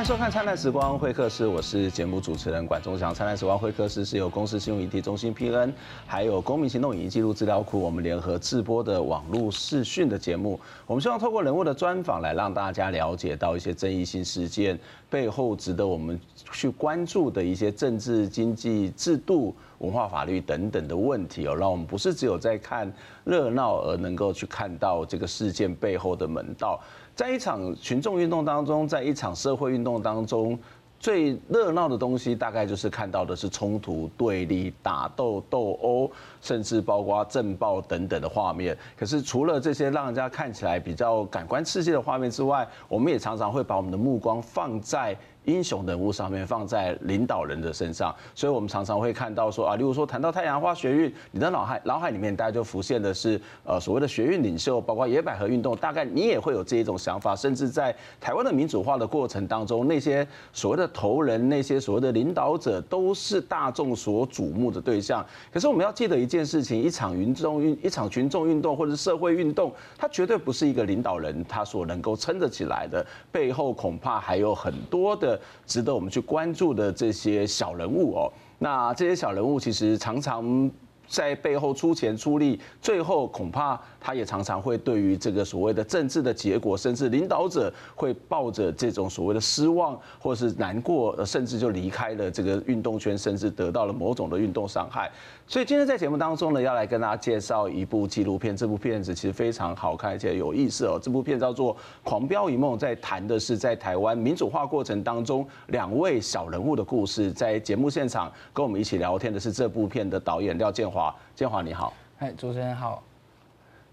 [0.00, 3.12] 欢迎收看《灿烂时光会客室》，我是节目主持人管中祥。
[3.14, 5.70] 《灿烂时光会客室》是由公司信用议题中心 PN，
[6.06, 10.58] 还有公民行动影音记录资料库，我们联合制播的网络视讯的节目。
[10.86, 14.78] 我们希望透过人物的专访，来让大家了解到一些争议性事件
[15.10, 16.18] 背后值得我们
[16.50, 22.90] 去关注的一些政治、经济、制度、文化、法律等等的问题哦，让我们不是只有在看
[23.22, 26.80] 热闹，而能够去看到这个事件背后的门道。
[27.20, 30.58] 在一场群众运动当中，在一场社会运动当中，
[30.98, 38.74] 最热闹的东西，大概就是看到的是冲突、对立、打斗、斗殴，甚至包括震爆等等的画面。
[38.96, 45.14] 可是除了这些让人家看起来比较感官刺激的画面之外，我们也常常会把我们的目光放在。
[45.46, 65.24] 英雄人物上面放在领导人的身上，所以我们常常会看到说啊，例如说谈到太阳花学运，你的脑海脑海里面大家就浮现的是呃所谓的学运领袖，包括野百合运动，大概你也会有这一种想法，甚至在台湾的民主化的过程当中，那些所谓的头人，那些所谓的领导者，都是大众所瞩目的对象。
[65.52, 75.29] 可是我们要记得一件事情，一场群众运，一场群众运动或者社会运动，它绝对不是一个领导人他所能够撑得起来的，背后恐怕还有很多的。
[75.66, 80.70] 值得我们去关注的这些小人物哦，那这些小人物其实常常
[81.10, 83.78] 在背后出钱出力，最后恐怕。
[84.02, 95.10] 他也常常会对于这个所谓的政治的结果，甚至领导者会抱着这种所谓的失望，或是难过，甚至就离开了这个运动圈，甚至得到了某种的运动伤害。
[95.46, 98.56] 所以今天在节目当中呢，要来跟大家介绍一部纪录片。
[98.56, 100.98] 这部片子其实非常好看，而且有意思哦。
[101.02, 107.30] 这部片叫做《狂飙一梦》，在谈的是在台湾民主化过程当中两位小人物的故事。
[107.30, 110.99] 在节目现场跟我们一起聊天的是这部片的导演廖建华。
[111.34, 113.02] 健华你好，哎，主持人好。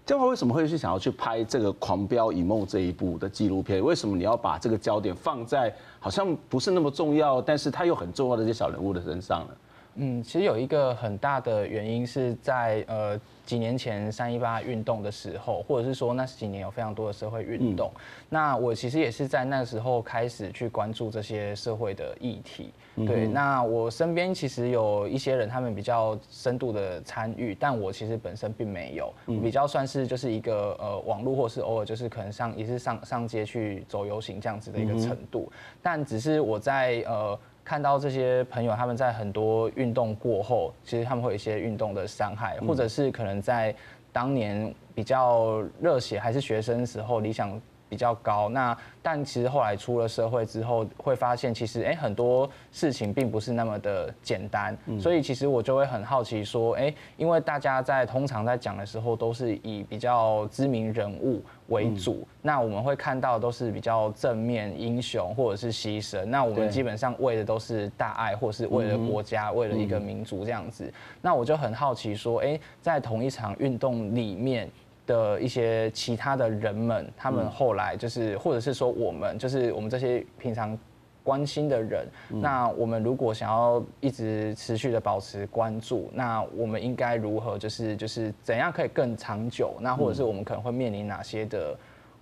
[0.04, 3.84] 建华为什么会去想要去拍这个《狂飙一梦》这一部的纪录片？
[3.84, 9.54] 为什么你要把这个焦点放在好像不是那么重要，但是他又很重要的这些小人物的身上呢？
[10.00, 17.90] 嗯，其实有一个很大的原因是在呃几年前三一八运动的时候，或者是说那几年有非常多的社会运动。
[17.96, 22.70] 嗯、那我其实也是在那时候开始去关注这些社会的议题。
[23.06, 35.50] 对，那我身边其实有一些人，他们比较深度的参与，但我其实本身并没有，比较算是就是一个呃网络或是偶尔就是可能上也是上上街去走游行这样子的一个程度，
[35.82, 37.36] 但只是我在呃。
[37.68, 43.74] 看到这些朋友，他们在很多运动过后，其实他们会有一些运动的伤害，或者是可能在
[44.10, 74.68] 当年比较热血还是学生时候，理想比较高，那但其实后来出了社会之后，会发现其实哎很多事情并不是那么的简单，所以其实我就会很好奇说，哎，因为大家在通常在讲的时候都是以比较知名人物为主，那我们会看到都是比较正面英雄或者是牺牲，那我们基本上为的都是大爱或是为了国家为了一个民族这样子，那我就很好奇说，哎，在同一场运动里面。
[75.08, 80.78] 的一些其他的人们，他们后来就是，或者是说我们，就是我们这些平常
[81.24, 89.74] 关心的人，那我们如果想要一直持续的保持关注，那我们应该如何，就是就是怎样可以更长久？
[89.80, 91.74] 那或者是我们可能会面临哪些的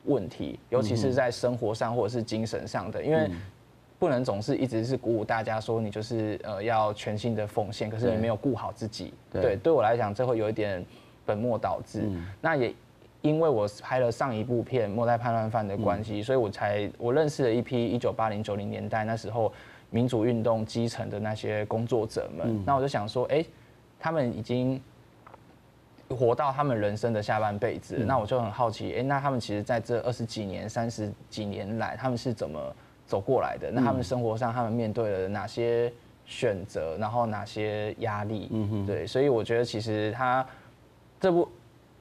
[0.05, 3.29] 问题，尤其是在生活上或者是精神上的，因为
[3.99, 9.13] 不能总是一直是鼓舞大家说你就是呃要全心的奉献，可是你没有顾好自己。
[9.29, 10.87] 对，对我来讲，这会有一点。
[11.27, 12.73] 本末倒置，嗯、那也
[13.23, 19.53] 因为我拍了上一部片《末代叛乱犯》的关系，嗯、所以我才我认识了一批一九八零九零年代那时候
[19.91, 22.47] 民主运动基层的那些工作者们。
[22.49, 23.47] 嗯、那我就想说，哎、欸，
[23.99, 24.81] 他们已经
[26.09, 32.61] 活到他们人生的下半辈子，嗯、那我就很好奇，哎、欸，那他们其实在这二十几年、三十几年来，他们是怎么
[33.09, 33.73] 走过来的？
[33.73, 35.93] 那他们生活上，他们面对了哪些
[36.27, 38.49] 选择，然后哪些压力？
[38.53, 40.47] 嗯哼，对，所以我觉得其实他。
[41.21, 41.45] 这部《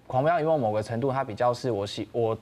[0.07, 2.37] 狂飙因为》某个程度，它比较是我喜我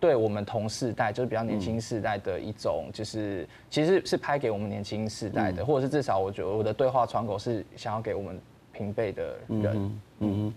[0.00, 8.40] 对我们同世代，就是比较年轻世代的一种，就是其实是拍给我们年轻世代的，或者是至少我觉得我的对话窗口是想要给我们
[8.72, 9.76] 平辈的人。
[9.76, 10.54] 嗯嗯。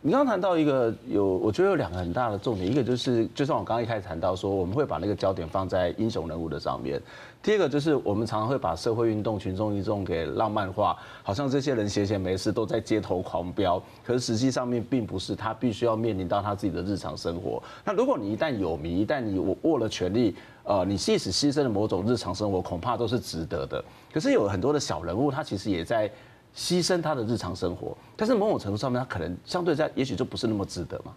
[0.00, 7.00] 你刚谈到一个有，我觉得有两个很大的重点，一个就是，就像我刚刚一开始谈到说，我们会把那个焦点放在英雄人物的上面；
[7.42, 17.60] 第二个就是，我们常常会把社会运动、群众运动给浪漫化，好像这些人闲闲没事都在街头狂飙，可是实际上面并不是，他必须要面临到他自己的日常生活。
[17.84, 23.84] 那如果你一旦有名，一旦你握握了权力，呃，你即使牺牲了某种日常生活，恐怕都是值得的。
[24.12, 26.08] 可是有很多的小人物，他其实也在。
[26.54, 31.14] 牺牲他的日常生活，但是某种程度上面，他可能相对在，也许就不是那么值得嘛。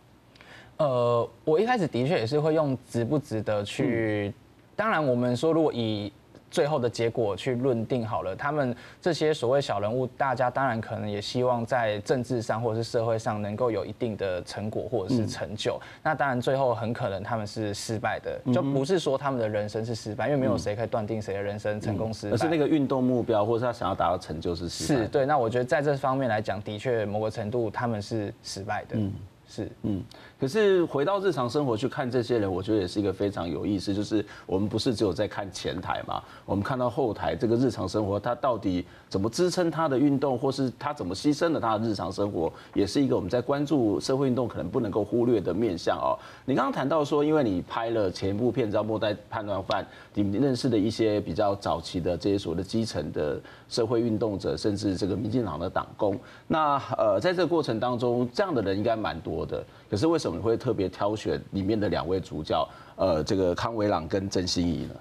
[0.77, 4.33] 呃，我一开始的确也是会用值不值得去。
[4.75, 6.11] 当然，我们说如果以
[6.51, 15.79] 最后的结果去论定好了，他们这些所谓小人物，大家当然可能也希望在政治上或者是社会上能够有一定的成果或者是成就。
[15.81, 22.33] 嗯、那当然最后很可能他们是失败的，就不是说他们的人生是失败，因为没有谁可以断定谁的人生成功失败。
[22.33, 24.99] 而是那个运动目标或者他想要达到成就是失败。
[25.01, 28.97] 是对，那我觉得在这方面来讲，的确某个程度他们是失败的。
[28.97, 29.13] 嗯。
[29.53, 30.01] 是，嗯，
[30.39, 33.93] 可是回到日常生活去看这些人，我觉得也是一个非常有意思。
[33.93, 46.15] 就是我们不是只有在看前台嘛，我们看到后台这个日常生活，他到底怎么支撑他的运动，或是他怎么牺牲了他的日常生活，也是一个我们在关注社会运动可能不能够忽略的面向哦。
[46.45, 49.83] 你刚刚谈到说，因为你拍了前一部片叫《末代叛乱犯》，
[50.13, 53.37] 你认识的一些比较早期的这些所谓的基层的
[53.67, 56.17] 社会运动者，甚至这个民进党的党工，
[56.47, 59.63] 那呃，在这个过程当中，这样的人应该蛮多的。
[59.89, 64.95] 可是为什么你会特别挑选里面的两位主角，呃，这个康维朗跟郑欣怡呢？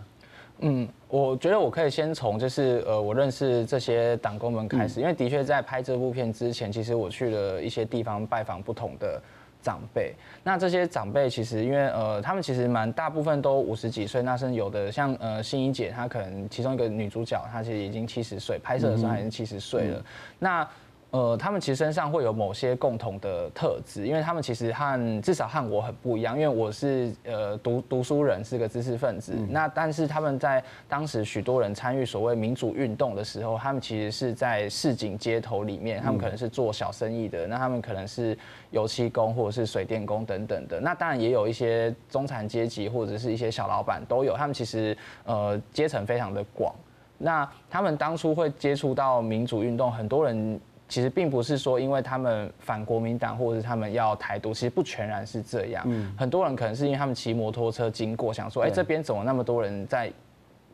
[0.62, 9.18] 嗯，我觉得我可以先从就是呃，我认识这些党工们开始，因为的确在拍这部片之前，其实我去了一些地方拜访不同的
[9.62, 10.12] 长辈。
[10.44, 20.04] 那这些长辈其实因为呃，他们其实蛮大部分都五十几岁，那甚至有的像呃欣怡姐，她可能其中一个女主角，她其实已经七十岁，拍摄的时候还是七十岁了。
[20.38, 20.68] 那
[21.10, 29.34] 呃，他们其实身上会有某些共同的特质，因为他们其实和至少和我很不一样，因为我是呃读读书人，是个知识分子。
[29.48, 38.38] 那但是他们在当时许多人参与所谓民主运动的时候，他们其实是在市井街头里面，他们可能是做小生意的，那他们可能是
[38.70, 40.78] 油漆工或者是水电工等等的。
[40.78, 46.72] 那当然也有一些中产阶级或者是一些小老板都有，他们其实呃阶层非常的广。
[47.18, 50.60] 那他们当初会接触到民主运动，很多人。
[50.90, 55.84] 其实并不是说，因为他们反国民党，或者是他们要台独，其实不全然是这样。
[55.86, 60.12] 嗯，很多人可能是因为他们骑摩托车经过，想说，哎，这边怎么那么多人在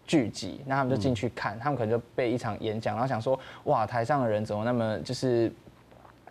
[0.07, 0.63] 聚集？
[0.67, 5.53] 那他们就进去看，他们可能就被一场演讲，然后想说，哇，台上的人怎么那么就是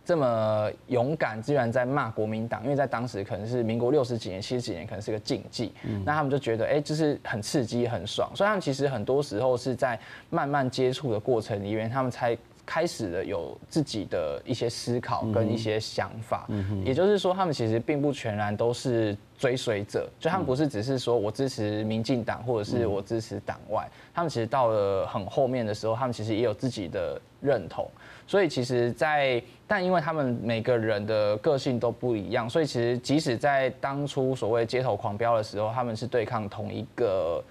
[0.04, 2.64] 这么勇敢，居然在骂国民党？
[2.64, 5.72] 因为在当时可能是民国六十几年、七十几年，可能是个禁忌。
[5.84, 8.32] 嗯，那他们就觉得，哎，就是很刺激、很爽。
[8.36, 10.00] 所以他们其实很多时候是在
[10.32, 12.36] 慢慢接触的过程里面，他们才。
[12.66, 16.48] 开始了有自己的一些思考跟一些想法，
[16.84, 27.88] 也就是说，他们其实并不全然都是追随者，就他们不是只是说我支持民进党或者是我支持党外，他们其实到了很后面的时候，他们其实也有自己的认同。
[28.28, 37.44] 所以其实，在但因为他们每个人的个性都不一样，所以其实即使在当初所谓街头狂飙的时候，他们是对抗同一个。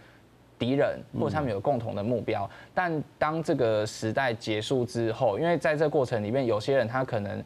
[0.64, 7.42] 敌人或者他们有共同的目标，但当这个时代结束之后，因为在这个过程里面，有些人他可能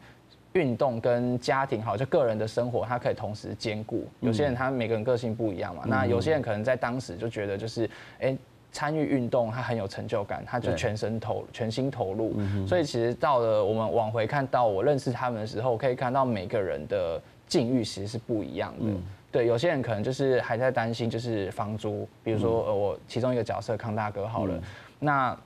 [0.53, 4.07] 运动跟家庭好，就个人的生活他可以同时兼顾。
[4.21, 7.89] 有些人他每个人个性不一样嘛，那有些人可能在当时就觉得就是，
[8.21, 8.37] 哎，
[8.71, 12.35] 参与运动他很有成就感，他就全身投全心投入。
[12.65, 18.85] 所以其实到了我们往回看到我认识他们的时候，可以看到每个人的境遇其实是不一样的。
[19.31, 24.59] 对，有些人可能就是还在担心，就是房租，比如说呃，我其中一个角色康大哥好了，
[24.99, 25.37] 那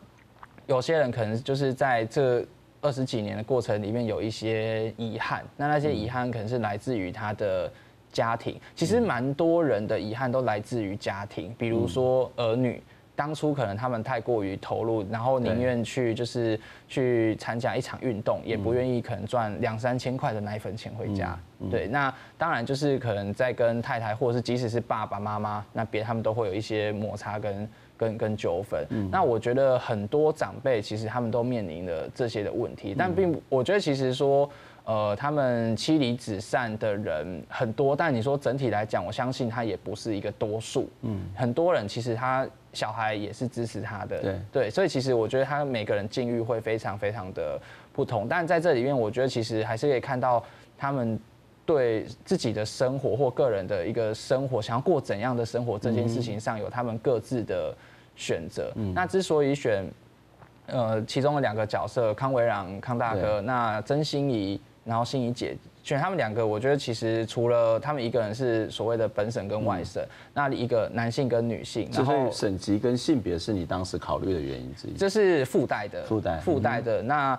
[0.68, 2.45] 有些人可能就是在这
[2.81, 7.71] 二十几年的过程里面有一些遗憾，那那些遗憾可能是来自于他的
[8.12, 12.81] 家庭，其实蛮多人的遗憾都来自于家庭，比如说儿女。
[13.15, 21.38] 当初可能他们太过于投入，然后宁愿去就是去参加一场运动，也不愿意可能赚两三千块的奶粉钱回家。
[21.70, 28.86] 对，那当然就是可能在跟太太，或者是即使是爸爸妈妈那边，他们都会有一些摩擦跟跟跟纠纷。
[29.12, 34.50] 那我觉得很多长辈其实他们都面临了这些的问题，但并不，我觉得其实说。
[34.86, 40.89] 呃，他们妻离子散的人很多，但你说整体来讲，我相信他也不是一个多数。
[41.03, 44.20] 嗯，很多人其实他小孩也是支持他的。
[44.22, 47.58] 对对，所以其实我觉得他每个人境遇会非常非常的
[47.94, 50.44] 不同，但在这里面，我觉得其实还是可以看到
[50.77, 51.18] 他们
[51.65, 57.74] 对自己的生活或个人的一个生活，想要过怎样的生活这件事情上有他们各自的
[58.15, 58.72] 选择。
[58.75, 59.86] 嗯，那之所以选
[60.68, 64.60] 呃其中的两个角色康维朗康大哥，那曾心怡。
[64.86, 74.93] 然后心怡姐选他们两个，我觉得其实除了他们一个人是所谓的本省跟外省，嗯、那一个男性跟女性，然后省级跟性别是你当时考虑的原因之一。
[74.93, 76.37] 这是附带的，附带。
[76.39, 77.01] 附带的。
[77.01, 77.37] 那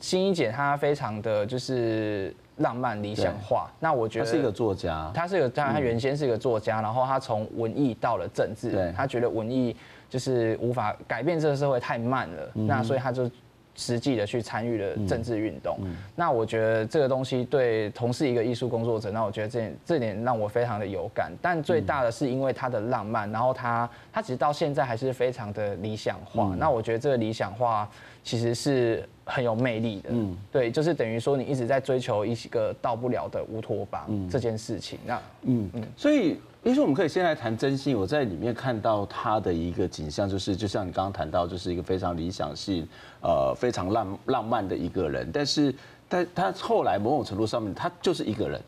[0.00, 9.76] 心怡姐她非常的就是浪漫理想化，那我觉得她是一个作家，她是一个，当然她原先是一个作家，然后她从文艺到了政治，她觉得文艺
[10.08, 13.30] 就是无法改变这个社会太慢了，那所以她就。
[13.74, 15.78] 实际的去参与了政治运动。
[16.14, 21.32] 那我觉得这个东西对同是一个艺术工作者，那我觉得这点这点让我非常的有感。
[21.40, 26.54] 但最大的是因为他的浪漫，然后他他其实到现在还是非常的理想化。
[26.58, 27.88] 那我觉得这个理想化
[28.22, 30.10] 其实是很有魅力的。
[30.12, 34.98] 嗯，对，就是等于说你一直在追求一个到不了的乌托邦这件事情。
[35.06, 36.38] 那嗯嗯，所以。
[36.64, 37.98] 也许我们可以先来谈真心。
[37.98, 42.86] 我在里面看到他的一个景象，就是就像你刚刚谈到，就是一个非常理想性、
[43.20, 45.28] 呃非常浪浪漫的一个人。
[45.32, 45.74] 但是，
[46.08, 48.60] 但他后来某种程度上面，他就是一个人，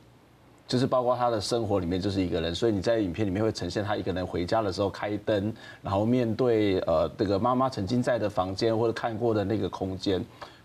[0.67, 2.53] 就是包括他的生活里面就是一个人。
[2.53, 10.21] 所以你在影片里面会呈现他一个人回家的时候开灯，然后面对呃这个妈妈曾经在的房间或者看过的那个空间。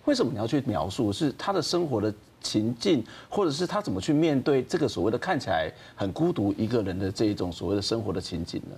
[0.06, 2.12] 为什么你要去描述是他的生活的？
[2.42, 8.76] 情境，或者是他怎么去面对这个所谓的看起来很孤独一个人的这一种所谓的生活的情景呢？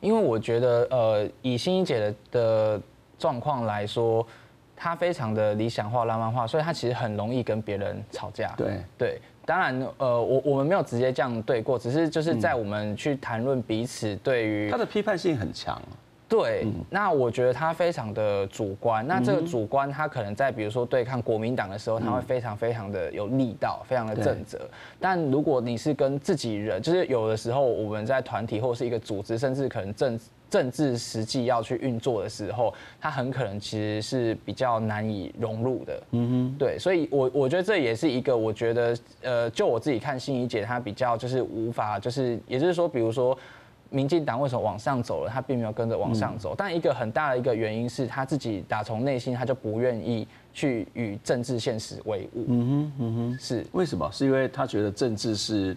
[0.00, 2.82] 因为我觉得，呃，以欣怡姐的的
[3.18, 4.26] 状况来说，
[4.74, 8.54] 她非常的理想化、浪漫化，所以她其实很容易跟别人吵架。
[8.56, 15.80] 对对，当然，呃，我我们没有直接这样对过，只是就是在我们去谈论彼此对于她的批判性很强。
[16.30, 19.04] 对，那我觉得他非常的主观。
[19.04, 24.60] 那这个主观，他可能在比如说对抗国民党的时候，他会非常非常的有力道，非常的正则。
[25.00, 36.02] 但如果你是跟自己人，就是有的时候我们在团体或是一个组织，甚至可能政政治实际要去运作的时候，他很可能其实是比较难以融入的。
[36.12, 43.36] 嗯哼，对，所以我我觉得这也是一个，我觉得呃，就我自己看心怡姐，她比较就是无法，就是也就是说，比如说。
[43.90, 45.30] 民进党为什么往上走了？
[45.30, 52.44] 他并没有跟着往上走，但一个很大的一个原因是他自己打从内心他就不愿意去与政治现实为伍。
[52.48, 54.08] 嗯哼，嗯哼，是为什么？
[54.12, 55.76] 是因为他觉得政治是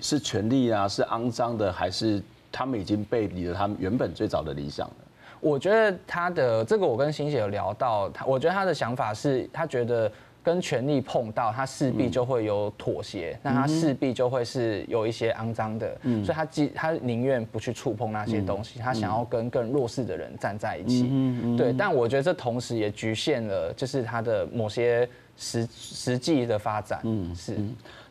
[0.00, 4.94] 是权力啊，是肮脏的，还是他们已经背离了他们原本最早的理想了？
[5.40, 10.10] 我觉得他的这个，我跟欣姐有聊到，他我觉得他的想法是他觉得。
[10.44, 21.72] 跟权力碰到，他势必就会有妥协，嗯、那他势必就会是有一些肮脏的，嗯、所以他既他宁愿不去触碰那些东西，嗯、他想要跟更弱势的人站在一起，嗯、对。
[21.72, 27.56] 但我觉得这同时也局限了，就是他的某些实实际的发展，嗯，是。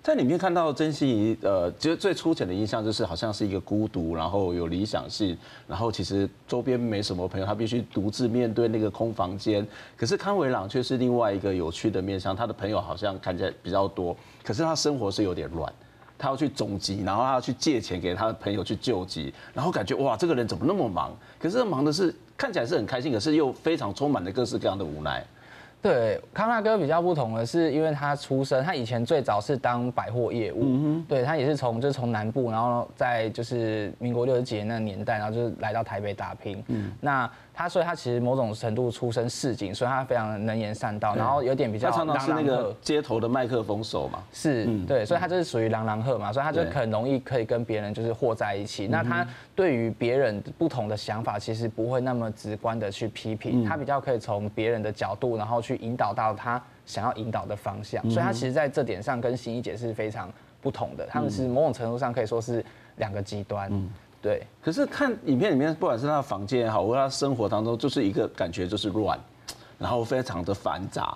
[0.01, 9.65] 在里面看到曾心怡，呃，其实最粗浅的印象就是好像是一个孤独，然后有理想性，然后其实周边没什么朋友，他必须独自面对那个空房间。
[9.95, 14.13] 可是康维朗却是另外一个有趣的面向，他的朋友好像看起来比较多，
[14.43, 15.71] 可是他生活是有点乱，
[16.17, 21.17] 他要去总集，然后他要去借钱给他的朋友去救急，然后感觉哇，这个人怎么那么忙？
[21.39, 25.25] 可是忙的是看起来是很开心，可是又非常充满了各式各样的无奈。
[25.83, 37.29] 对，康纳哥比较不同的是，因为他出生，他以前最早是当百货业务，对他也是从就是从南部，然后在就是民国六十几年那个年代，然后就是来到台北打拼，嗯，那。
[37.53, 41.91] 他所以他其实某种程度出身市井，所以他非常能言善道，然后有点比较。
[41.91, 44.23] 他常常是那个街头的麦克风手嘛。
[44.33, 48.87] 是，对，所以他就是属于朗朗赫嘛，所以他就很容易可以跟别人就是和在一起。
[48.87, 58.01] 那他对于别人不同的想法，其实不会那么直观的去批评，他比较可以从别人的角度，然后去引导到他想要引导的方向。
[58.09, 60.27] 所以他其实在这点上跟欣怡姐是非常
[60.59, 63.71] 不同的，他们是某种程度上可以说是两个极端。
[64.23, 69.19] 对，可是看影片里面，不管是他的房间也好，或者他生活当中，就是一个感觉就是乱，
[69.77, 71.15] 然后非常的繁杂。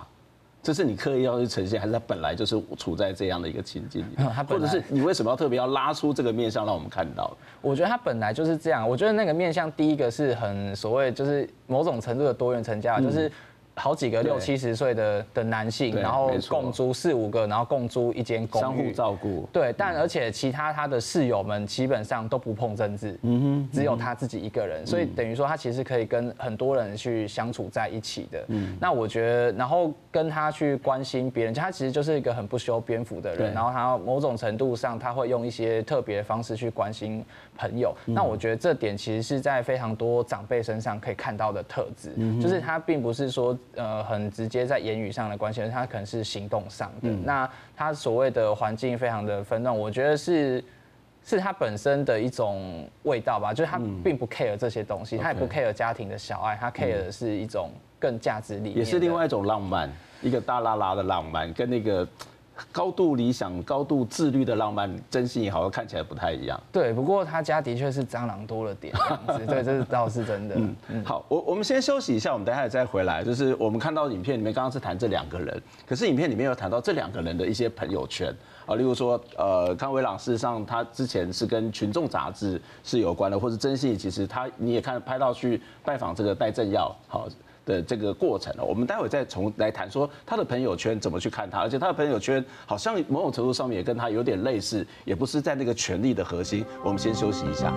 [0.62, 4.16] 这是你刻意要去呈现，还是他本来就是处在这样的一个情境里？
[4.18, 7.36] 他或者是你为什么要特别要拉出这个面向让我们看到？
[7.62, 8.88] 我觉得他本来就是这样。
[8.88, 13.32] 我觉得那个面向第一个是很所谓，就是某种程度的多元成家，就是。
[13.78, 19.48] 好几个六七十岁的的男性，然后共租四五个，然后共租一间公寓，相互照顾。
[19.54, 28.44] 对，但而且其他他的室友们基本上都不碰政治，嗯哼，只有他自己一个人，所以等于说他其实可以跟很多人去相处在一起的。
[28.48, 37.24] 嗯，那我觉得，然后跟他去关心别人，他其实就是一个很不修边幅的人，然后他某种程度上他会用一些特别的方式去关心
[37.58, 37.94] 朋友。
[38.06, 43.58] 那我觉得这点其实是在非常多长辈身上可以看到的特质，就是他并不是说。
[43.76, 47.10] 呃，很直接在言语上的关系，他可能是行动上的。
[47.10, 50.64] 嗯、那他所谓的环境非常的纷乱，我觉得是
[51.24, 59.90] 是他本身的一种味道吧，就是他并不 care 这些东西，嗯、他也不 care 家庭的小爱，他 care 的是一种更价值理念，也是另外一种浪漫，
[60.22, 62.08] 一个大拉拉的浪漫，跟那个。
[62.72, 66.60] 高度理想、高度自律的浪漫，真心好像看起来不太一样。
[66.72, 68.94] 对，不过他家的确是蟑螂多了点，
[69.48, 70.56] 对，这是倒是真的。
[70.90, 73.24] 嗯，好，我我们先休息一下，我们等下再回来。
[73.24, 78.34] 就是我们看到影片里面，刚刚是谈这两个人，可是影片里面有谈到这两个人的一些朋友圈
[78.66, 87.28] 啊，例如说，呃，康维朗事实上他之前是跟群众杂志是有关的，或者真心其实他你也看拍到去拜访这个戴政耀，好。
[87.68, 88.64] 的这个过程了。
[88.64, 96.66] 我们待会再从来谈说他的朋友圈怎么去看他，而且他的朋友圈好像某种程度上面也跟他有点类似，也不是在那个权力的核心。
[96.84, 97.72] 我们先休息一下。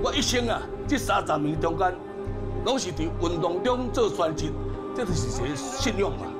[0.00, 1.92] 我一生啊，这三十年中间，
[2.64, 4.46] 拢是伫运动中做选择，
[4.96, 6.37] 这就是一个信用嘛。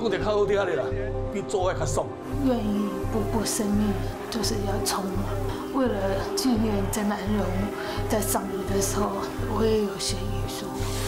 [0.00, 0.84] 讲得较好听的啦，
[1.32, 2.06] 比做爱较爽。
[2.46, 3.92] 愿意不顾生命，
[4.30, 5.24] 就是要冲嘛。
[5.74, 5.94] 为了
[6.36, 7.44] 纪念郑南榕，
[8.08, 9.10] 在丧礼的时候，
[9.56, 10.66] 我也有写遗书。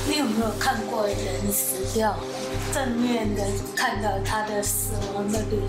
[0.09, 2.17] 你有没有看过人死掉，
[2.73, 3.43] 正面的
[3.77, 5.63] 看到他的死亡的脸？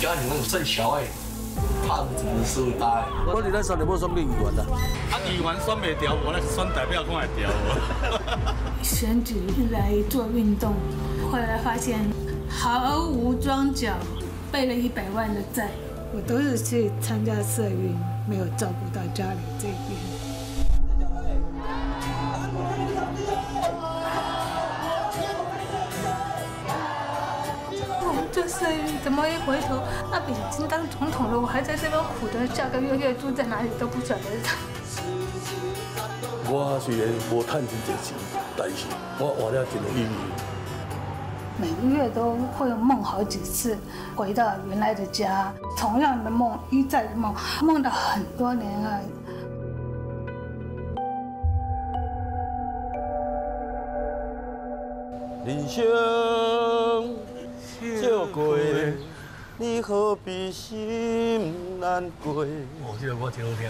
[0.00, 1.04] 家里那种正小孩，
[1.86, 3.06] 怕的真的是会大。
[3.26, 4.62] 我你那时候你不选议员的？
[5.10, 7.48] 啊，议员选不掉，我那是选代表看会掉。
[8.82, 9.36] 选举
[9.70, 10.74] 来做运动，
[11.30, 12.00] 后来发现
[12.48, 13.94] 毫无装脚，
[14.50, 15.70] 背了一百万的债。
[16.14, 17.96] 我都是去参加社运，
[18.28, 20.15] 没有照顾到家里这边。
[29.02, 34.22] 怎么一回头，那个已经当总统了，我还在这边苦的，下个月月租在哪里都不晓得。
[36.48, 38.16] 我虽然无赚真多钱，
[38.56, 38.86] 但是
[39.18, 40.16] 我活了真有意义。
[41.58, 43.76] 每个月都会梦好几次，
[44.14, 49.00] 回到原来的家，同样的梦一再的梦，梦到很多年了。
[55.44, 55.84] 人生。
[57.78, 58.56] 笑过，
[59.58, 62.42] 你何必心难过？
[62.42, 63.68] 哦，这个歌挺好听。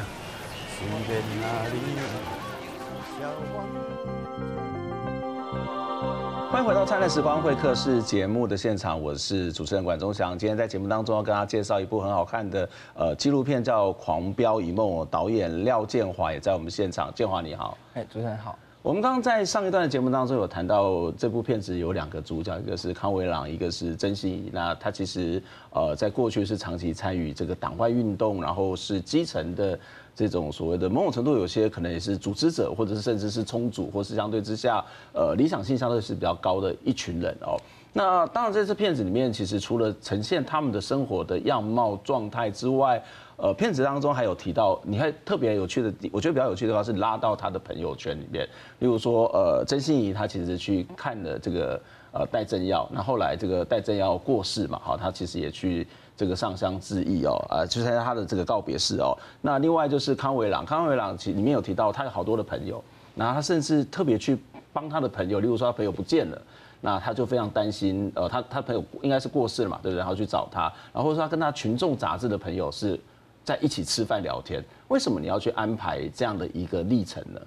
[6.48, 10.38] 欢迎回到《灿烂时光会客室》节目的现场，我是主持人管中祥。
[10.38, 17.12] 今天在节目当中要跟大家介绍一部很好看的呃纪录片，叫《狂飙一梦》，导演廖建华也在我们现场。
[17.12, 18.56] 建华你好，哎，主持人好。
[18.86, 24.48] 我们刚刚在上一段的节目当中有谈到，这部片子有两个主角，一个是康维朗，一个是曾心。
[24.52, 29.76] 那他其实呃在过去是长期参与这个党外运动，然后是基层的
[30.14, 34.80] 这种所谓的某种程度，有些可能也是组织者，或者是甚至是冲组，或是相对之下
[35.12, 37.58] 呃理想性相对是比较高的一群人哦。
[37.92, 43.02] 那当然在这片子里面，其实除了呈现他们的生活的样貌状态之外，
[43.38, 51.78] 呃，片子当中还有提到，你还特别有趣的，我觉得比较有趣的话是拉到他的朋友圈里面，例如说，呃，曾心怡他其实去看了这个
[52.12, 59.14] 呃戴政耀，那后来这个戴政耀过世嘛，好，他其实也去这个上香致意哦，呃，就在他的这个告别式哦。
[59.42, 62.82] 那另外就是康维朗，康维朗其实里面有提到他有好多的朋友，
[63.14, 64.38] 然后他甚至特别去
[64.72, 66.40] 帮他的朋友，例如说他朋友不见了，
[66.80, 69.98] 那他就非常担心，呃，他他朋友应该是过世了嘛，对不对？
[69.98, 72.98] 然后去找他，然后或者说他跟他群众杂志的朋友是。
[73.46, 77.40] 在一起吃饭聊天，为什么你要去安排这样的一个历程呢？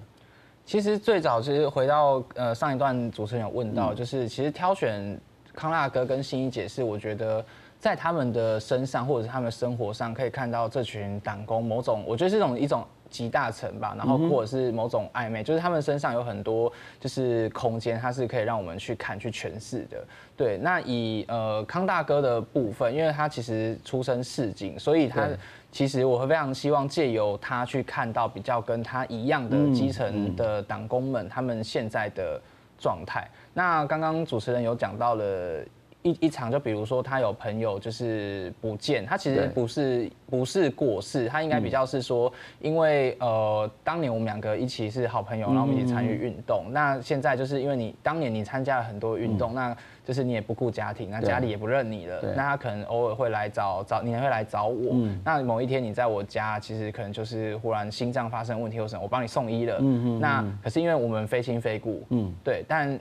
[0.64, 5.20] 其实最早是回到呃上一段主持人有问到，就是其实挑选
[5.54, 7.44] 康纳哥跟心怡姐是我觉得
[7.78, 12.82] 在他们的身上或者是他们生活上可以看到这群党工某种，我觉得这种一种。
[13.10, 20.02] 集大成吧，然后或者是某种暧昧，就是他们身上有很多就是空间，它是可以让我们去看、去诠释的。
[20.36, 25.28] 对，那以呃康大哥的部分，因为他其实出身市井，所以他
[25.70, 32.40] 其实我会非常希望借由他去看到比较跟他一样的基层的党工们他们现在的
[32.78, 33.28] 状态。
[33.52, 35.60] 那刚刚主持人有讲到了。
[36.02, 46.64] 一一场，就比如说他有朋友就是不见，他其实不是不是过世，他应该比较是说，因为呃当年我们两个一起是好朋友，然后我们一起参与运动。
[46.72, 54.96] 那现在就是因为你当年你参加了很多运动，那就是你也不顾家庭，那家里也不认你了，那他可能偶尔会来找找你，还会来找我。
[55.22, 59.78] 那某一天你在我家，其实可能就是忽然心脏发生问题或什么，我帮你送医了。
[60.18, 62.98] 那可是因为我们非亲非故，嗯，对，但。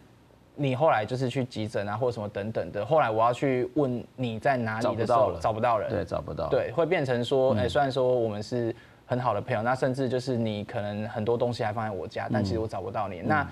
[0.60, 2.86] 你后来就是去急诊啊，或者什么等等的。
[2.86, 5.90] 后来我要去问你在哪里的时候，找不到人。
[5.90, 6.50] 对，找不到。
[6.50, 13.22] 对，会变成说，哎，虽然说我们是很好的朋友，那甚至就是你可能很多东西还放在我家，但其实我找不到你。
[13.22, 13.48] 那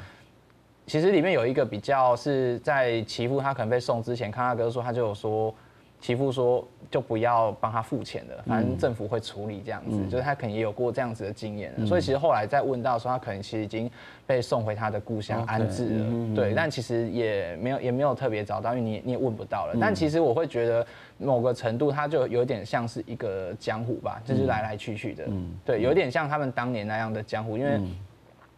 [0.86, 5.54] 其实里面有一个比较是在其父他可能被送之前，康大哥说他就有说，
[6.00, 13.90] 媳妇说就不要帮他付钱了，反正政府会处理这样子，嗯、就是他可能也有过这样子的经验，嗯、所以其实后来再问到的时候，他可能其实已经
[14.26, 19.74] 被送回他的故乡安置了，Okay, 嗯、对，但其实也没有也没有特别找到，因为你你也问不到了。
[19.74, 20.86] 嗯、但其实我会觉得
[21.18, 27.82] 某个程度，他就有点像是一个江湖吧，就是来来去去的，嗯、对，有点像他们当年那样的江湖，因为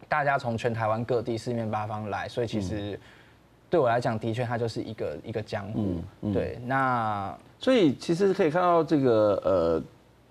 [0.08, 3.00] 大家从全台湾各地四面八方来，所以其实。
[3.70, 5.72] 对我来讲，的确，它就是一个一个江湖。
[5.76, 9.82] 嗯嗯、对，那所以其实可以看到这个呃，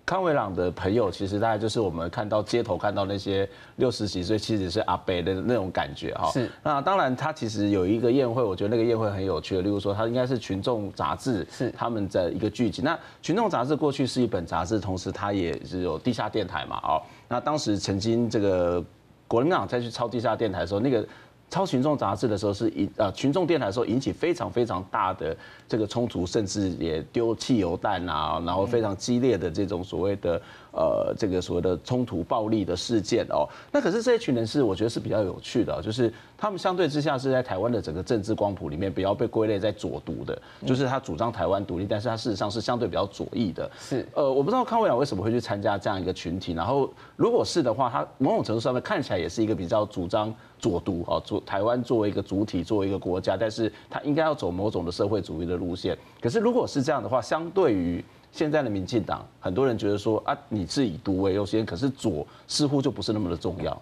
[0.05, 3.47] 康维朗的朋友，其实大概就是我们看到街头看到那些
[3.77, 6.29] 六十几岁，其实是阿伯的那种感觉哈。
[6.31, 6.49] 是。
[6.61, 9.61] 那当然，他其实有一个宴会，我觉得那个宴会很有趣的。
[9.61, 12.81] 例如说，他应该是群众杂志，是他们的一个剧集。
[12.81, 16.77] 那群众杂志过去是一本杂志，同时它也是有地下电台嘛。
[16.83, 18.83] 哦，那当时曾经这个
[19.27, 21.07] 国民党再去抄地下电台的时候，那个。
[21.49, 25.35] 抄群众杂志的时候是引呃群众电台的时候引起非常非常大的
[25.67, 30.41] 这个冲突，甚至也丢汽油弹啊，然后非常激烈的这种所谓的。
[30.71, 43.69] 呃，这个所谓的冲突暴力的事件哦，那可是这一群人是我觉得是比较有趣的，就是他们相对之下是在台湾的整个政治光谱里面比较被归类在左独的，就是他主张台湾独立，但是他事实上是相对比较左翼的。
[43.79, 55.97] 是，呃，我不知道康伟朗为什么会去参加这样一个群体，然后如果是的话，他某种程度上面看起来也是一个比较主张左独啊，左台湾作为一个主体，作为一个国家，但是他应该要走某种的社会主义的路线。
[56.21, 63.81] 可是如果是这样的话，相对于现在的民进党，很多人觉得说啊，你是以独为优先，可是左似乎就不是那么的重要。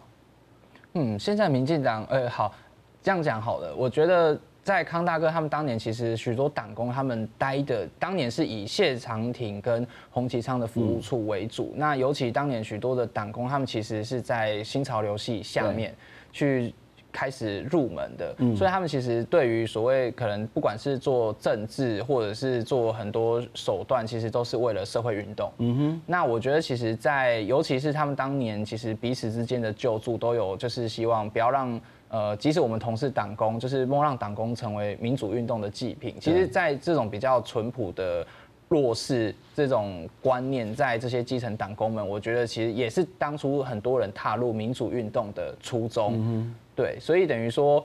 [0.94, 2.54] 嗯，现在民进党，呃，好，
[3.04, 3.76] 这样讲好了。
[3.76, 11.74] 我觉得在康大哥他们当年，其实许多党工他们待的当年是以谢长廷跟洪其昌的服务处为主。
[11.76, 15.94] 嗯、那尤其当年许多的党工，他们其实是在新潮流系下面
[16.32, 16.74] 去。
[17.18, 25.52] 开始入门的，所以他们其实对于所谓可能不管是做政治或者是做很多手段，其实都是为了社会运动。
[25.58, 26.02] 嗯哼。
[26.06, 36.14] 那我觉得其实，在尤其是他们当年，其实彼此之间的救助都有，就是希望不要让呃，即使我们同事党工，就是莫让党工成为民主运动的祭品。
[36.22, 38.24] 其实，在这种比较淳朴的
[38.70, 46.14] 弱势这种观念，在这些基层党工们，我觉得其实也是当初很多人踏入民主运动的初衷。
[46.16, 47.84] 嗯对，所以等于说，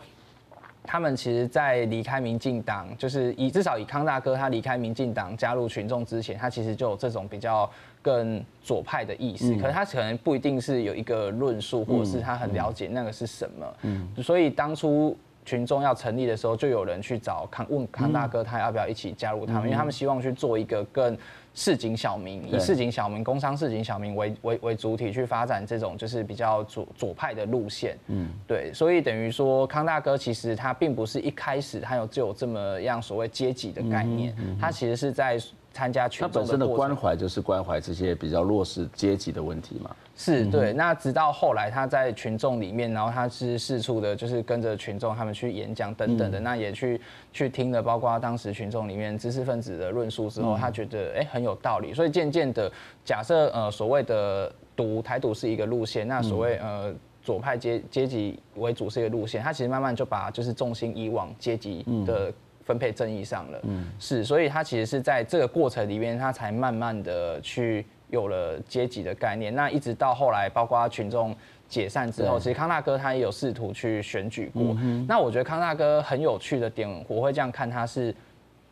[0.85, 7.69] 他们其实，在离开民进党，就是以至少以康大哥他离开民进党加入群众之前，他其实就有这种比较
[8.03, 9.55] 更左派的意思。
[9.55, 13.75] 可是他可能不一定是有一个论述，或者是他很了解那个是什么。
[13.81, 21.17] 嗯，所以当初群众要成立的时候，就有人去找康问康大哥，他要不要一起加入他们，因为他们希望去做一个更。
[21.55, 35.39] 市井小民，以市井小民、工商市井小民为为为主体去发展这种就是比较左左派的路线，嗯，对，所以等于说康大哥其实他并不是一开始他有就有这么样所谓阶级的概念，他其实是在。
[35.73, 39.91] 参加群众的，他本身的关怀就是关怀这些比较弱势阶级的问题嘛。
[40.15, 40.73] 是对。
[40.73, 47.01] 那直到后来他在群众里面，然后他是四处的，就是跟着群众他们去演讲等等的，那也去
[47.33, 52.71] 去听了，包括当时群众里面知识分子的论述之后，他觉得哎很有道理，所以渐渐的，
[53.05, 62.33] 假设呃所谓的独台独是一个路线，那所谓呃左派阶阶级为主是一个路线，他其实慢慢就把就是重心移往阶级的。
[62.65, 69.55] 分配正义上了，嗯，是，所以他其实是在这个过程里面，他才慢慢的去有了阶级的概念。
[69.55, 71.35] 那一直到后来，包括群众
[71.69, 74.77] 解散之后，其实康大哥他也有试图去选举过。
[75.07, 78.15] 那我觉得康大哥很有趣的点，我会这样看，他是，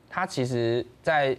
[0.08, 1.36] 他其实，在。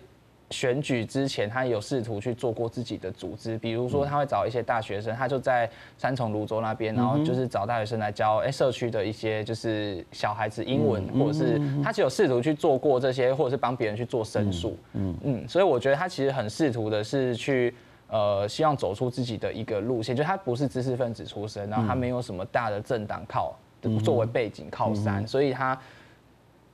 [0.52, 17.74] 选举之前，他有试图去做过自己的组织，比如说他会找一些大学生，他就在三重泸州那边，然后就是找大学生来教哎社区的一些就是小孩子英文，或者是他其实有试图去做过这些，或者是帮别人去做申诉，嗯嗯，所以我觉得他其实很试图的是去
[18.10, 23.58] 呃希望走出自己的一个路线，就他不是知识分子出身，然后他没有什么大的政党靠
[24.04, 25.80] 作为背景靠山，所以他。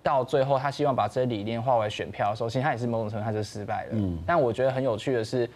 [0.07, 3.89] 到最后，他希望把这些理念化为选票的时候，其实他也是某种程度他就失败了。
[3.91, 5.49] 嗯，但我觉得很有趣的是，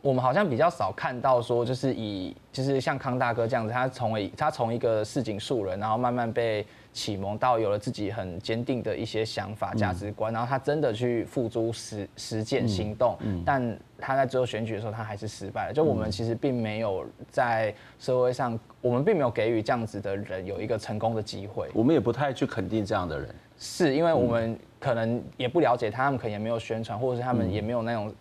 [0.00, 13.16] 我们好像比较少看到说，就是以就是像康大哥这样子，他从一他从一个市井素人，然后慢慢被启蒙到有了自己很坚定的一些想法、价值观，然后他真的去付诸实实践行动。
[13.20, 15.72] 嗯，但他在最后选举的时候，他还是失败了。
[15.72, 21.68] 就我们其实并没有在社会上，我们并没有给予这样子的人有一个成功的机会。
[21.74, 23.32] 我们也不太去肯定这样的人。
[23.56, 28.12] 是因为我们可能也不了解他，他们可能也没有宣传，或者是他们也没有那种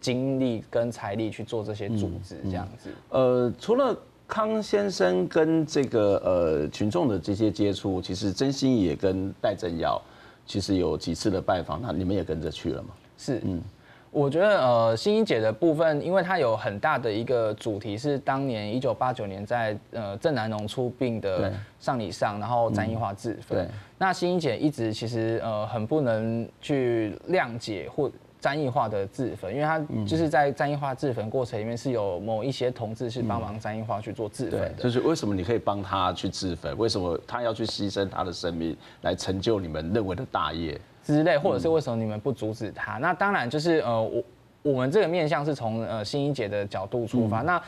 [0.00, 2.90] 精力跟财力去做这些组织这样子。
[3.10, 3.96] 呃，除了
[4.26, 10.00] 康先生跟这个呃群众的这些接触，其实真心也跟戴政耀
[10.46, 12.88] 其实有几次的拜访，那你们也跟着去了吗？
[13.18, 13.62] 是，嗯。
[14.10, 23.58] 我觉得呃，新一姐的部分，因为她有很大的一个主题是当年一九八九年在呃郑南榕出殡的丧礼上，然后詹益樺自焚。
[23.58, 23.68] 对。
[23.98, 28.08] 那新一姐一直其实呃很不能去谅解或
[28.44, 34.82] 詹益樺的自焚，因为他就是在詹益樺自焚过程里面是有某一些同志是帮忙詹益樺去做自焚的。
[34.82, 36.76] 就是为什么你可以帮他去自焚？
[36.76, 40.78] 为什么他要去牺牲他的生命来成就你们认为的大业？
[41.02, 42.98] 之类，或者是为什么你们不阻止他？
[42.98, 44.22] 嗯、那当然就是呃，我
[44.60, 47.62] 我们这个面向是从呃新一姐的角度出发，嗯、那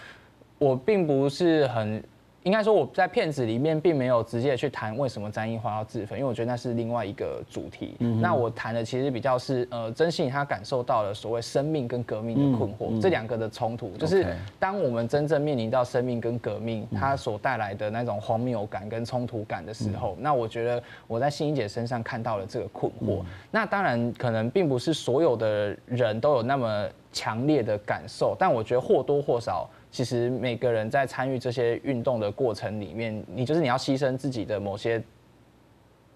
[0.59, 2.05] 我并不是很。
[2.47, 7.97] 应该说我在片子里面并没有直接去谈为什么詹益樺要自焚，因为我觉得那是另外一个主题。
[7.99, 14.25] 嗯、那我谈的其实比较是呃，曾心怡他感受到了所谓生命跟革命的困惑，嗯嗯、这两个的冲突，就是
[14.61, 23.23] 当我们真正面临到生命跟革命它所带来的那种荒谬感跟冲突感的时候，嗯、那我觉得我在欣怡姐身上看到了这个困惑。
[23.23, 29.69] 嗯、那当然可能并不是所有的人都有那么强烈的感受，但我觉得或多或少。
[29.91, 35.03] 其实每个人在参与这些运动的过程里面，你就是你要牺牲自己的某些，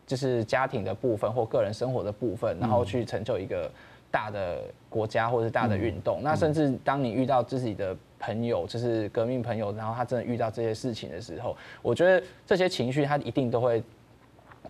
[0.07, 3.71] 就是家庭的部分或个人生活的部分，然后去成就一个
[4.11, 6.21] 大的国家或者是大的运动。
[6.23, 13.83] 那甚至当你遇到自己的朋友，就是革命朋友，然后他真的遇到这些事情的时候，我觉得这些情绪他一定都会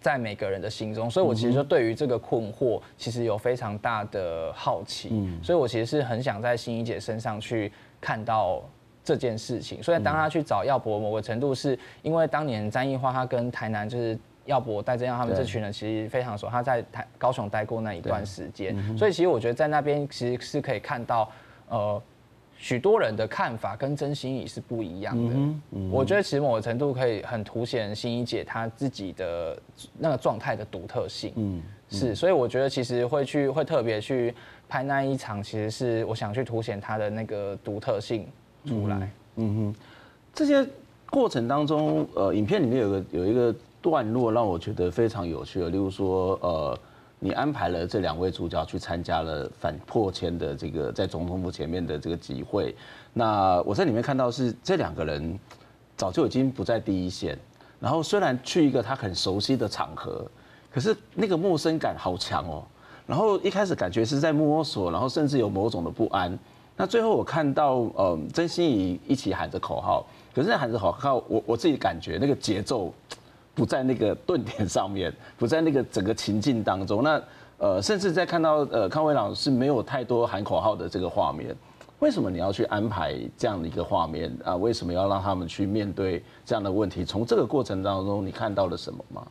[0.01, 1.11] 在每个人的心中。
[1.11, 5.09] 所以我其实就对于这个困惑，其实有非常大的好奇。
[5.43, 8.63] 所以我其实是很想在心怡姐身上去看到。
[9.11, 21.29] 这件事情，所以当他去找耀博，某个程度是因为当年詹益樺他跟台南就是耀博、戴正耀他们这群人其实非常熟，他在台高雄待过那一段时间，所以其实我觉得在那边其实是可以看到，
[21.69, 22.01] 呃，
[22.57, 25.35] 许多人的看法跟真心怡是不一样的。
[25.91, 29.61] 我觉得其实某个程度可以很凸显心怡姐她自己的
[29.99, 31.33] 那个状态的独特性。
[31.35, 34.33] 嗯，是，所以我觉得其实会去会特别去
[34.69, 38.27] 拍那一场，其实是我想去凸显她的那个独特性。
[38.67, 39.75] 出来，嗯哼，
[40.35, 40.67] 这些
[41.09, 46.79] 过程当中，呃，影片里面有个有一个段落让我觉得非常有趣，例如说，呃，
[47.19, 52.75] 你安排了这两位主角去参加了反迫迁的这个在总统府前面的这个集会，
[53.13, 55.39] 那我在里面看到是这两个人
[55.97, 57.39] 早就已经不在第一线，
[57.81, 60.25] 然后虽然去一个他很熟悉的场合，
[60.71, 62.63] 可是那个陌生感好强哦，
[63.07, 66.39] 然后一开始感觉是在摸索，然后甚至有某种的不安。
[66.81, 70.03] 那最后我看到，呃，曾心怡一起喊着口号，
[70.35, 72.91] 可是喊着口号，我我自己感觉那个节奏
[73.55, 77.03] 不在那个顿点上面， 不在那个整个情境当中。
[77.05, 77.23] 那
[77.59, 81.55] 呃，甚至在看到呃康威朗是没有太多喊口号的这个画面。
[81.99, 84.57] 为什么你要去安排这样的一个画面啊？
[84.57, 87.05] 为什么要让他们去面对这样的问题？
[87.05, 89.23] 从这个过程当中，你看到了什么吗？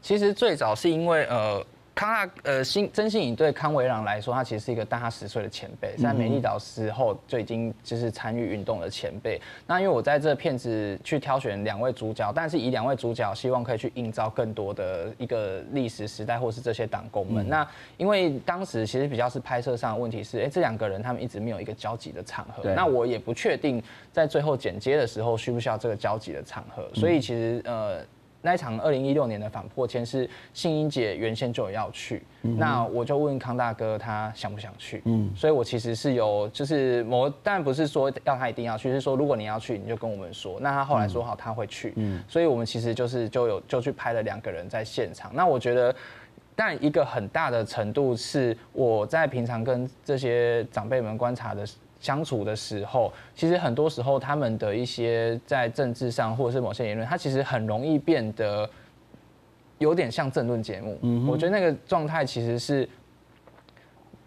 [0.00, 1.60] 其实最早是因为呃。
[1.94, 9.40] 康纳呃，新曾信颖对康维朗来说，他其实是一个大他十岁的前辈，在美丽岛时候就已经就是参与运动的前辈。
[9.64, 17.48] 那因为我在这片子去挑选两位主角，但是以两位主角希望可以去映照更多的一个历史时代，或是这些党工们。
[17.48, 17.64] 那
[17.96, 22.74] 因为当时其实比较是拍摄上的问题是，哎，这两个人他们一直没有一个交集的场合。
[22.74, 23.80] 那我也不确定
[24.10, 26.88] 在最后剪接的时候需不需要这个交集的场合。
[26.92, 28.04] 所以其实呃。
[28.44, 40.60] 那一场二零一六年的反破千是信英姐原先就有要去，嗯、那我就问康大哥他想不想去，嗯，所以我其实是有就是某，当然不是说要他一定要去，是说如果你要去你就跟我们说。
[40.60, 45.30] 那他后来说好他会去，嗯，所以我们其实就是就有就去拍了两个人在现场。
[45.34, 45.94] 那我觉得，
[46.56, 51.64] 但一个很大的程度是我在平常跟这些长辈们观察的。
[52.00, 58.68] 相处的时候，其实很多时候他们的一些在政治上或者是某些言论，他其实很容易变得
[59.78, 60.98] 有点像政论节目。
[61.00, 62.86] 嗯，我觉得那个状态其实是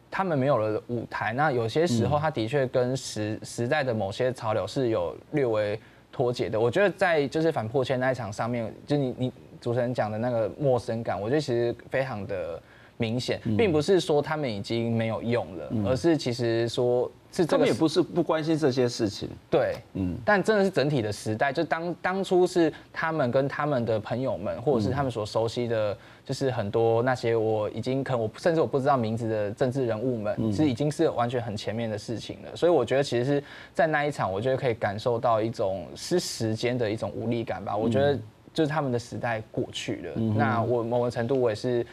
[0.09, 1.33] 他们没有了舞台。
[1.33, 5.79] 那有些时候，他的确跟时时代的某些潮流是有略微
[6.11, 6.59] 脱节的。
[6.59, 9.33] 我觉得在就是反破圈那一场上面，就你你
[9.67, 12.57] 主持人讲的那个陌生感，我觉得其实非常的
[12.95, 17.11] 明显，并不是说他们已经没有用了，而是其实说。
[17.29, 32.55] 是这个，他们也不是不关心这些事情，对，嗯，但真的是整体的时代，就当当初是他们跟他们的朋友们，或者是他们所熟悉的，就是很多那些我已经可能我甚至我不知道名字的政治人物们，是已经是完全很前面的事情了。
[32.55, 37.75] 所以我觉得其实是在那一场，我觉得可以感受到一种是时间的一种无力感吧。
[37.75, 38.17] 我觉得
[38.57, 41.85] 就是他们的时代过去了，那我某个程度我也是，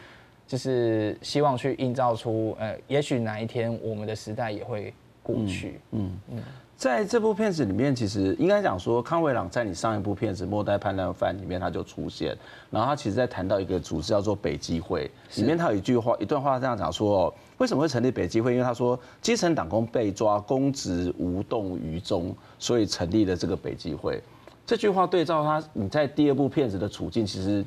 [0.47, 4.91] 就是希望去营造出，呃，也许哪一天我们的时代也会。
[5.21, 6.43] 过去，嗯嗯，
[6.77, 12.37] 在这部片子里面，其实应该讲说，康维朗在你上一部片子《末代叛乱犯》里面他就出现，
[12.69, 18.51] 然后他其实在谈到一个组织叫做北基会，里面他有一句话，一段话这样讲说，为什么会成立北基会？
[18.51, 24.21] 因为他说基层党工被抓，公职无动于衷，所以成立了这个北基会。
[24.65, 27.63] 这句话对照他你在第二部片子的处境，其实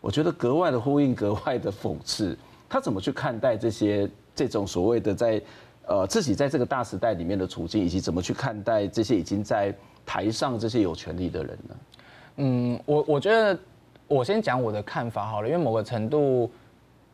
[0.00, 2.36] 我觉得格外的呼应，格外的讽刺。
[2.68, 5.42] 他怎么去看待这些这种所谓的在？
[5.90, 11.76] 呃，自己在这个大时代里面的处境，以及怎么去看待这些已经在台上这些有权利的人呢？
[12.36, 13.58] 嗯，我我觉得
[14.06, 16.50] 我先讲我的看法好了，因为某个程度，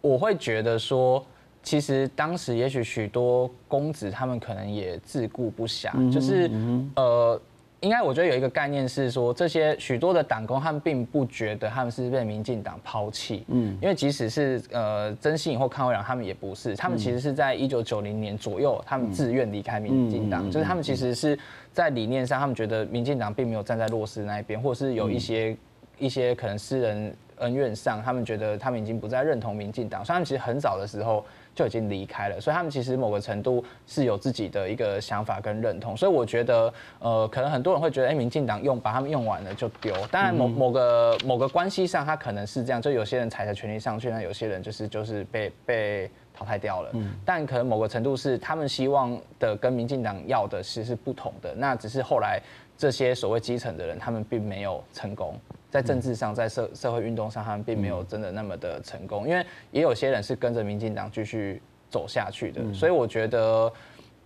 [0.00, 1.24] 我会觉得说，
[1.62, 6.50] 其实当时也许许多公子他们可能也自顾不暇，就是
[6.96, 7.40] 呃。
[7.84, 21.38] 应该我觉得有一个概念是说，这些许多的党工他们并不觉得他们是被民进党抛弃，嗯，因为即使是呃曾信以后康惠良他们也不是，他们其实是在一九九零年左右，他们自愿离开民进党，就是他们其实是
[21.74, 25.54] 在理念上，他们觉得民进党并没有站在弱势那一边，或者是有一些
[25.98, 31.24] 一些可能私人恩怨上，他们觉得他们已经不再认同民进党，所以他们其实很早的时候。
[31.54, 39.94] 就已经离开了，所以他们其实某个程度是有自己的一个想法跟认同，所以我觉得，呃，可能很多人会觉得，哎，民进党用把他们用完了就丢。
[40.10, 46.90] 当然某，某某个某个关系上，他可能是这样，就有些人踩着权力上去，那有些人就是就是被被淘汰掉了。
[47.24, 52.42] 但可能某个程度是他们希望的跟民进党要的其实是不同的，那只是后来
[52.76, 55.38] 这些所谓基层的人，他们并没有成功。
[55.74, 61.60] 在政治上，在社社会运动上，他们并没有真的那么的成功，因为也有些人是跟着民进党继续
[61.90, 63.68] 走下去的，所以我觉得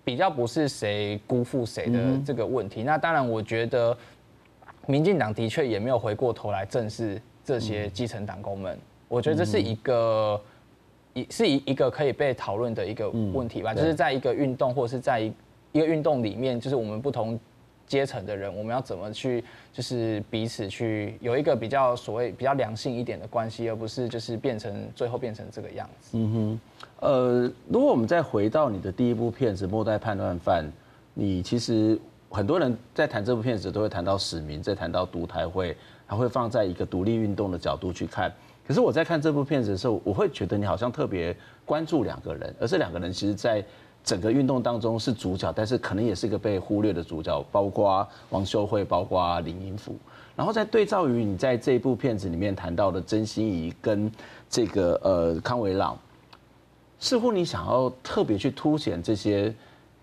[0.05, 2.83] 比较不是谁辜负谁的这个问题。
[2.83, 3.97] 那当然，我觉得
[4.87, 10.39] 民进党的确也没有回过头来正视这些基层党工们，我觉得这是一个
[11.15, 15.33] 一是一一个可以被讨论的一个问题吧，就是在一个运动或者是在一
[15.73, 17.41] 一个运动里面，就是我们不同。
[17.89, 26.19] 阶层的人，我们要怎么去，就是彼此去有一个比较所谓比较良性一点的关系，而不是就是变成最后变成这个样子。
[26.19, 26.61] 嗯哼，
[27.01, 30.65] 呃，如果我们再回到你的第一部片子《末代叛乱犯》，
[31.15, 31.99] 你其实
[32.29, 35.75] 很多人在谈这部片子都会谈到史明，在谈到独台会，
[36.07, 38.31] 还会放在一个独立运动的角度去看。
[38.67, 43.65] 可是我在看这部片子的时候，我会觉得你好像特别关注两个人，而这两个人其实，在
[44.05, 49.95] 整个运动当中是主角，但是可能也是一个被忽略的主角，包括王秀慧，包括林英福。
[50.35, 54.11] 然后在对照于你在这部片子里面谈到的曾心怡跟
[54.49, 55.99] 这个呃康维朗，
[57.01, 59.53] 似乎你想要特别去凸显这些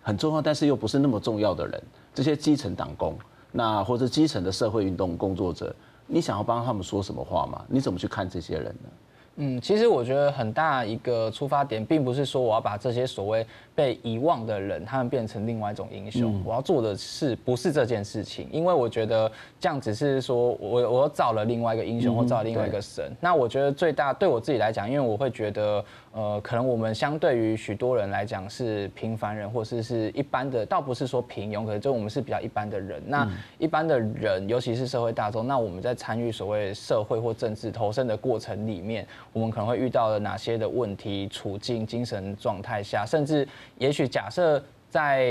[0.01, 3.17] 很重要，但是又不是那么重要的人，这些基层党工，
[3.51, 5.73] 那或者基层的社会运动工作者，
[6.05, 7.63] 你想要帮他们说什么话吗？
[7.69, 8.89] 你怎么去看这些人呢？
[9.37, 16.41] 嗯，其实我觉得很大一个出发点，并不是说我要把这些所谓被遗忘的人，他们变成另外一种英雄。
[16.45, 18.47] 我要做的是不是这件事情？
[18.51, 23.15] 因为我觉得这样只是说我我造了另外一个英雄，或造了另外一个神。
[23.19, 25.83] 那我觉得最大对我自己来讲，因为我会觉得。
[26.15, 33.03] 呃，可能我们相对于许多人来讲是平凡人，或是是一般的，倒不是说平庸，可能就我们是比较一般的人。
[33.05, 43.45] 那一般的人，尤其是社会大众，那我们在参与所谓社会或政治投身的过程里面，我们可能会遇到了哪些的问题、处境、精神状态下，甚至
[43.77, 44.63] 也许假设。
[44.95, 45.25] 在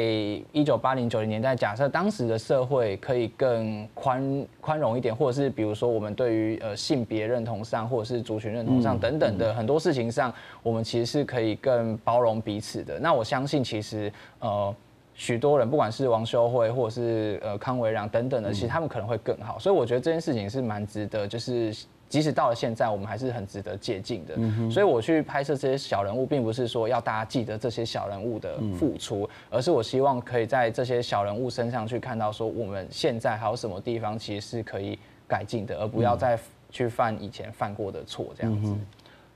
[0.53, 10.31] 一九八零九零年代，假设当时的社会可以更宽宽容一点，或者是比如说我们对于呃性别认同上，或者是族群认同上等等的很多事情上，
[10.63, 12.99] 我们其实是可以更包容彼此的。
[12.99, 14.77] 那我相信，其实呃
[15.15, 19.59] 许多人，不管是王修慧或者是呃康维良等等的，其实他们可能会更好。
[19.59, 21.75] 所以我觉得这件事情是蛮值得，就是。
[22.15, 24.37] 即使到了现在，我们还是很值得借鉴的。
[24.71, 34.97] 所以我去拍摄这些小人物，并不是说要大家记得这些小人物的付出，而是我希望可以在这些小人物身上去看到，说我们现在还有什么地方其实是可以
[35.27, 36.39] 改进的，而不要再
[36.71, 38.73] 去犯以前犯过的错这样子。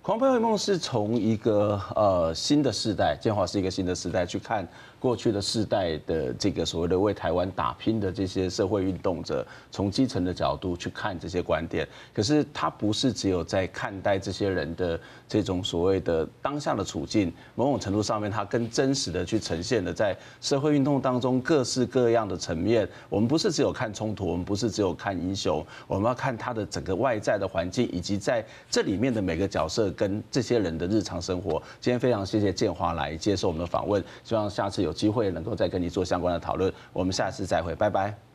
[0.01, 4.65] 狂飙为梦是从一个呃新的世代，建华是一个新的世代去看。
[5.01, 22.89] 过去的世代的这个所谓的为台湾打拼的这些社会运动者，从基层的角度去看这些观点，可是他不是只有在看待这些人的这种所谓的当下的处境，某种程度上面，它更真实的去呈现了在社会运动当中各式各样的层面。
[23.11, 31.63] 我们不是只有看冲突，我们不是只有看英雄，我们要看他的整个外在的环境，以及在这里面的每个角色跟这些人的日常生活。
[31.79, 34.79] 今天非常谢谢建华来接受我们的访问，希望下次。
[34.79, 38.28] 有机会能够再跟你做相关的讨论，我们下次再会，拜拜。